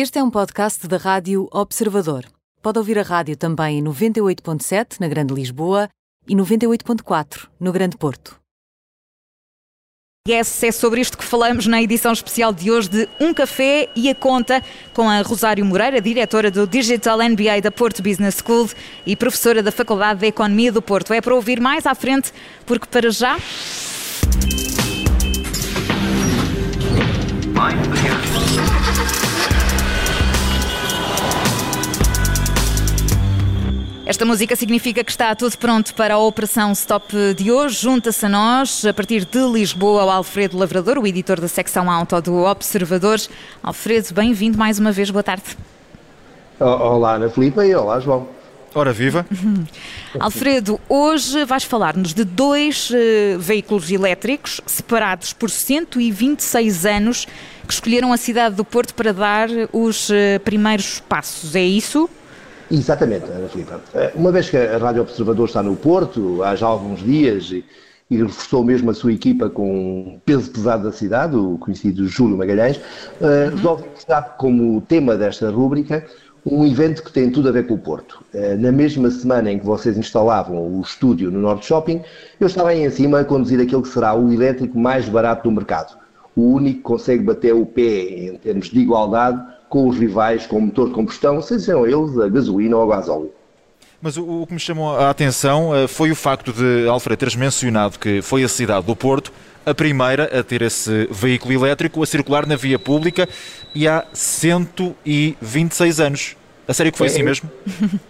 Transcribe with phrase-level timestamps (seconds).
[0.00, 2.24] Este é um podcast da Rádio Observador.
[2.62, 5.88] Pode ouvir a rádio também em 98.7 na Grande Lisboa
[6.28, 8.38] e 98.4 no Grande Porto.
[10.28, 14.08] Yes, é sobre isto que falamos na edição especial de hoje de Um Café e
[14.08, 14.62] a Conta
[14.94, 18.70] com a Rosário Moreira, diretora do Digital MBA da Porto Business School
[19.04, 21.12] e professora da Faculdade de Economia do Porto.
[21.12, 22.32] É para ouvir mais à frente,
[22.64, 23.36] porque para já.
[34.08, 37.82] Esta música significa que está tudo pronto para a Operação Stop de hoje.
[37.82, 42.18] Junta-se a nós, a partir de Lisboa, o Alfredo Lavrador, o editor da secção auto
[42.22, 43.18] do Observador.
[43.62, 45.44] Alfredo, bem-vindo mais uma vez, boa tarde.
[46.58, 48.26] Olá, Ana Filipe e olá, João.
[48.74, 49.26] Ora viva!
[50.18, 57.26] Alfredo, hoje vais falar-nos de dois uh, veículos elétricos separados por 126 anos
[57.66, 61.54] que escolheram a cidade do Porto para dar os uh, primeiros passos.
[61.54, 62.08] É isso?
[62.70, 63.72] Exatamente, Ana Filipe.
[63.94, 67.64] Eh, uma vez que a Rádio Observador está no Porto, há já alguns dias, e,
[68.10, 72.36] e reforçou mesmo a sua equipa com um peso pesado da cidade, o conhecido Júlio
[72.36, 76.04] Magalhães, uh, resolve dar como tema desta rúbrica
[76.46, 78.22] um evento que tem tudo a ver com o Porto.
[78.34, 82.02] Uh, na mesma semana em que vocês instalavam o estúdio no Norte Shopping,
[82.38, 85.54] eu estava aí em cima a conduzir aquele que será o elétrico mais barato do
[85.54, 85.96] mercado.
[86.36, 90.60] O único que consegue bater o pé em termos de igualdade com os rivais com
[90.60, 93.32] motor de combustão, sejam eles a gasolina ou a gasóleo.
[94.00, 97.34] Mas o, o, que me chamou a atenção uh, foi o facto de Alfredo teres
[97.34, 99.32] mencionado que foi a cidade do Porto
[99.66, 103.28] a primeira a ter esse veículo elétrico a circular na via pública
[103.74, 106.36] e há 126 anos.
[106.66, 107.50] A sério que foi é, assim mesmo?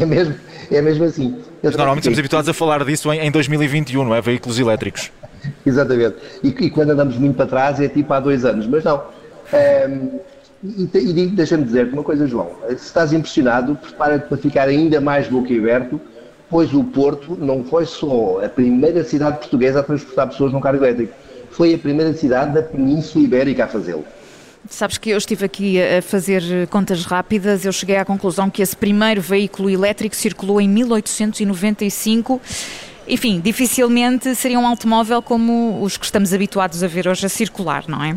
[0.00, 0.34] É mesmo,
[0.70, 1.36] é mesmo assim.
[1.62, 4.22] Mas normalmente estamos habituados a falar disso em, em 2021, não é?
[4.22, 5.12] Veículos elétricos.
[5.66, 6.16] Exatamente.
[6.42, 9.02] E, e, quando andamos muito para trás é tipo há dois anos, mas não.
[9.52, 10.18] Um,
[10.62, 12.50] e, e deixa-me dizer-te uma coisa, João.
[12.68, 16.00] Se estás impressionado, prepara-te para ficar ainda mais boquiaberto,
[16.50, 20.76] pois o Porto não foi só a primeira cidade portuguesa a transportar pessoas num carro
[20.76, 21.12] elétrico,
[21.50, 24.04] foi a primeira cidade da Península Ibérica a fazê-lo.
[24.68, 28.76] Sabes que eu estive aqui a fazer contas rápidas, eu cheguei à conclusão que esse
[28.76, 32.40] primeiro veículo elétrico circulou em 1895.
[33.06, 37.84] Enfim, dificilmente seria um automóvel como os que estamos habituados a ver hoje a circular,
[37.88, 38.14] não é?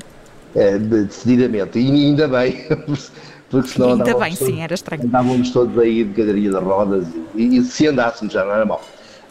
[0.55, 1.79] É, decididamente.
[1.79, 2.65] E ainda bem,
[3.49, 5.03] porque senão ainda bem, todos, sim, era estranho.
[5.03, 8.81] andávamos todos aí de cadeira de rodas e, e, se andássemos já não era mal.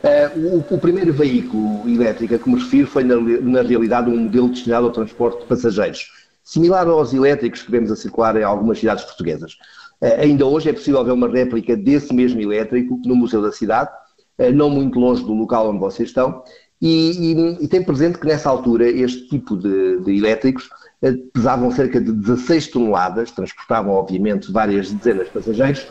[0.03, 4.17] Uh, o, o, primeiro veículo elétrico a que me refiro foi, na, na, realidade, um
[4.17, 6.11] modelo destinado ao transporte de passageiros,
[6.43, 9.53] similar aos elétricos que vemos a circular em algumas cidades portuguesas.
[10.01, 13.91] Uh, ainda hoje é possível ver uma réplica desse mesmo elétrico no Museu da Cidade,
[14.39, 16.43] uh, não muito longe do local onde vocês estão,
[16.81, 20.71] e, e, e tem presente que nessa altura este tipo de, de elétricos
[21.03, 25.87] eh, pesavam cerca de 16 toneladas, transportavam obviamente várias dezenas de passageiros,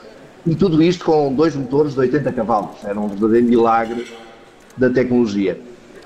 [0.48, 2.84] e tudo isto com dois motores de 80 cavalos.
[2.84, 4.08] Era um verdadeiro milagre
[4.78, 5.60] da tecnologia.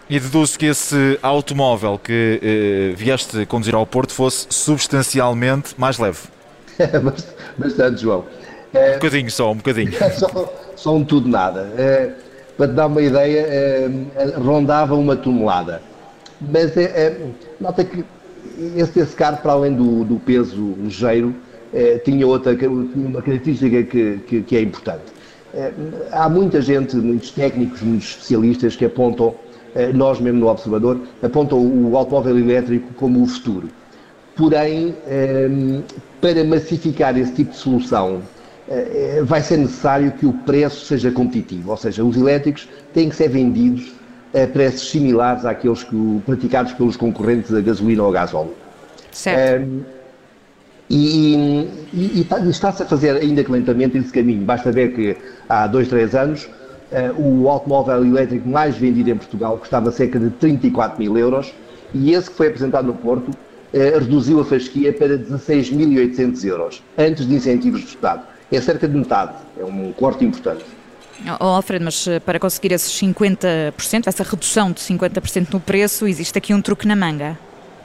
[0.10, 6.20] E deduzo que esse automóvel que eh, vieste conduzir ao Porto fosse substancialmente mais leve.
[7.58, 8.26] Bastante, João.
[8.74, 9.94] Um bocadinho só, um bocadinho.
[10.18, 11.72] só, só um tudo nada.
[11.78, 12.14] É,
[12.58, 13.90] para te dar uma ideia, é,
[14.38, 15.82] rondava uma tonelada.
[16.40, 17.18] Mas é, é,
[17.60, 18.04] nota que
[18.76, 21.34] esse, esse carro, para além do, do peso ligeiro,
[21.74, 25.04] eh, tinha outra tinha uma característica que, que, que é importante.
[25.54, 25.72] Eh,
[26.12, 29.34] há muita gente, muitos técnicos, muitos especialistas que apontam,
[29.76, 33.70] eh, nós mesmo no Observador, apontam o automóvel elétrico como o futuro.
[34.36, 35.50] Porém, eh,
[36.22, 38.33] para massificar esse tipo de solução, eh,
[39.26, 43.30] vai ser necessário que o preço seja competitivo, ou seja, os elétricos têm que ser
[43.30, 43.94] vendidos
[44.34, 48.54] a preços similares àqueles que, praticados pelos concorrentes a gasolina ou a gasóleo.
[49.12, 49.66] Certo.
[49.66, 49.82] Um,
[50.90, 54.44] e, e, e, tá, está-se a fazer ainda que lentamente esse caminho.
[54.44, 56.48] Basta ver que há dois, três anos
[57.18, 61.54] o automóvel elétrico mais vendido em Portugal custava cerca de 34 mil euros
[61.94, 63.32] e esse que foi apresentado no Porto
[63.74, 68.24] reduziu a fasquia para 16.800 euros, antes de incentivos do Estado.
[68.54, 70.64] É cerca de metade, é um corte importante.
[71.40, 76.38] Oh, Alfredo, mas eh, para conseguir esses 50%, essa redução de 50% no preço, existe
[76.38, 77.38] aqui um truque na manga.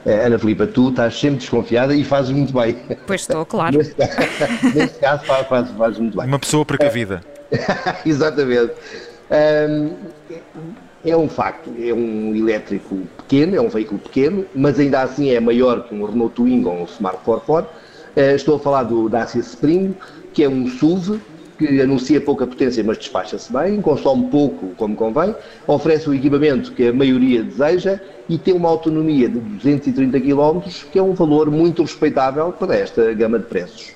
[0.05, 2.77] É, Ana Filipa, tu estás sempre desconfiada e fazes muito bem.
[3.07, 3.79] Pois estou, claro.
[3.79, 3.95] neste,
[4.75, 6.27] neste caso, fazes, fazes muito bem.
[6.27, 7.23] Uma pessoa precavida.
[8.05, 8.75] Exatamente.
[9.31, 9.95] Um,
[11.05, 15.41] é um facto, é um elétrico pequeno, é um veículo pequeno, mas ainda assim é
[15.41, 17.88] maior que um Renault Twingo ou um Smart 44.
[18.19, 19.95] Uh, estou a falar do Dacia Spring,
[20.35, 21.21] que é um SUV
[21.57, 25.33] que anuncia pouca potência, mas despacha-se bem, consome pouco como convém,
[25.69, 30.99] oferece o equipamento que a maioria deseja e tem uma autonomia de 230 km, que
[30.99, 33.93] é um valor muito respeitável para esta gama de preços.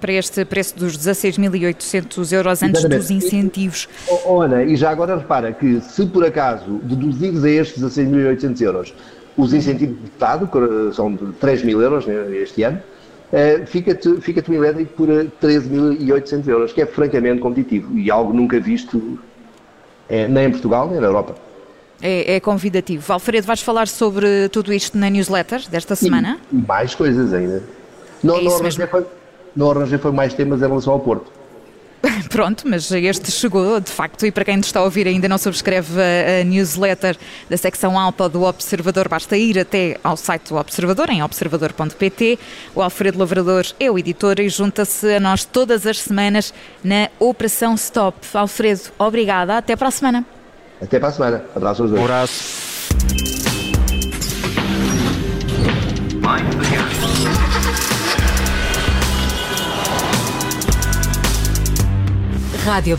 [0.00, 3.00] Para este preço dos 16.800 euros antes Exatamente.
[3.00, 3.88] dos incentivos.
[4.40, 8.94] Ana, e já agora repara que se por acaso deduzires a estes 16.800 euros
[9.36, 12.80] os incentivos de Estado, que são de 3 mil euros né, este ano,
[13.34, 18.60] uh, fica-te fica um elétrico por 13.800 euros, que é francamente competitivo e algo nunca
[18.60, 19.18] visto
[20.08, 21.34] é, nem em Portugal nem na Europa.
[22.02, 23.12] É, é, convidativo.
[23.12, 26.38] Alfredo, vais falar sobre tudo isto na newsletter desta semana?
[26.52, 27.62] E mais coisas ainda.
[28.22, 29.06] Não, é não, arranjei foi,
[29.56, 31.30] não arranjei foi mais temas em relação ao Porto.
[32.34, 35.38] Pronto, mas este chegou de facto, e para quem nos está a ouvir ainda não
[35.38, 37.16] subscreve a, a newsletter
[37.48, 42.36] da secção alta do Observador, basta ir até ao site do Observador, em observador.pt.
[42.74, 46.52] O Alfredo Lavrador é o editor e junta-se a nós todas as semanas
[46.82, 48.18] na Operação Stop.
[48.34, 50.26] Alfredo, obrigada, até para a semana.
[50.82, 51.44] Até para a semana.
[51.54, 52.02] Abraço aos dois.
[52.02, 52.74] Um abraço.
[62.64, 62.96] Rádio